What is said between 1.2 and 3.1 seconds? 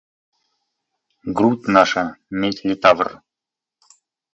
Грудь наша– медь литавр.